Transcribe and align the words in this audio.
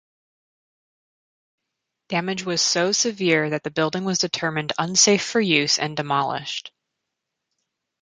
Damage 2.09 2.43
was 2.43 2.59
so 2.59 2.91
severe 2.91 3.51
that 3.51 3.61
the 3.61 3.69
building 3.69 4.03
was 4.03 4.17
determined 4.17 4.73
unsafe 4.79 5.23
for 5.23 5.39
use 5.39 5.77
and 5.77 5.95
demolished. 5.95 6.71